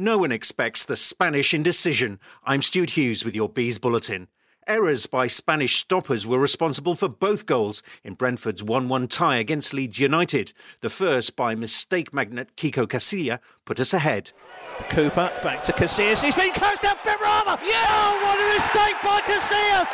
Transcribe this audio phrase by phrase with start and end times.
[0.00, 2.20] No one expects the Spanish indecision.
[2.44, 4.28] I'm Stuart Hughes with your Bees Bulletin.
[4.64, 9.74] Errors by Spanish stoppers were responsible for both goals in Brentford's 1 1 tie against
[9.74, 10.52] Leeds United.
[10.82, 14.30] The first by mistake magnet Kiko Casilla put us ahead.
[14.88, 16.22] Cooper back to Casillas.
[16.22, 17.58] He's been close down Benrahma.
[17.66, 17.82] Yeah!
[17.90, 19.90] Oh, what a mistake by Casillas!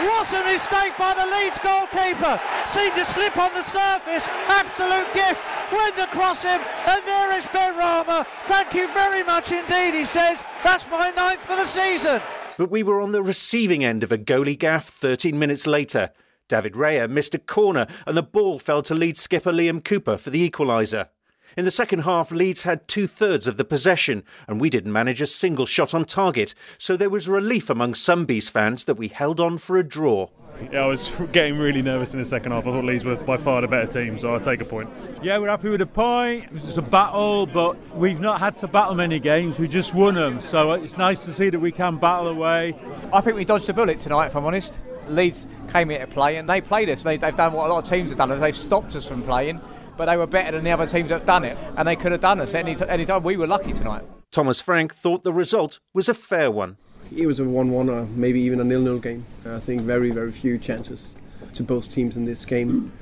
[0.00, 2.40] What a mistake by the Leeds goalkeeper.
[2.68, 4.26] Seemed to slip on the surface.
[4.48, 5.59] Absolute gift.
[5.72, 8.26] Went across him, and there is Benrahma.
[8.46, 10.42] Thank you very much indeed, he says.
[10.64, 12.20] That's my ninth for the season.
[12.58, 16.10] But we were on the receiving end of a goalie gaff 13 minutes later.
[16.48, 20.30] David Raya missed a corner, and the ball fell to Leeds skipper Liam Cooper for
[20.30, 21.08] the equaliser.
[21.56, 25.20] In the second half, Leeds had two thirds of the possession, and we didn't manage
[25.20, 29.08] a single shot on target, so there was relief among some Bees fans that we
[29.08, 30.28] held on for a draw.
[30.72, 32.66] Yeah, I was getting really nervous in the second half.
[32.66, 34.90] I thought Leeds were by far the better team, so I'll take a point.
[35.22, 36.44] Yeah, we're happy with the point.
[36.44, 39.58] It was a battle, but we've not had to battle many games.
[39.58, 42.76] We just won them, so it's nice to see that we can battle away.
[43.12, 44.80] I think we dodged a bullet tonight, if I'm honest.
[45.08, 47.02] Leeds came here to play, and they played us.
[47.02, 49.60] They, have done what a lot of teams have done, they've stopped us from playing
[50.00, 52.10] but they were better than the other teams that have done it, and they could
[52.10, 53.22] have done us any, any time.
[53.22, 54.02] We were lucky tonight.
[54.30, 56.78] Thomas Frank thought the result was a fair one.
[57.16, 59.24] It was a 1 1 or maybe even a nil nil game.
[59.46, 61.14] I think very, very few chances
[61.54, 62.92] to both teams in this game.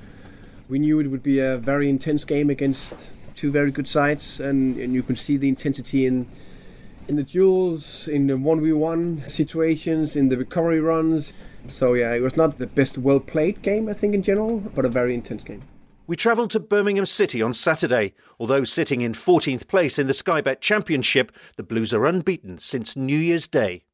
[0.69, 4.77] We knew it would be a very intense game against two very good sides, and,
[4.77, 6.27] and you could see the intensity in
[7.09, 11.33] in the duels, in the 1v1 situations, in the recovery runs.
[11.69, 14.85] So, yeah, it was not the best well played game, I think, in general, but
[14.85, 15.63] a very intense game.
[16.07, 18.15] We travelled to Birmingham City on Saturday.
[18.39, 22.95] Although sitting in 14th place in the Sky Bet Championship, the Blues are unbeaten since
[22.95, 23.85] New Year's Day.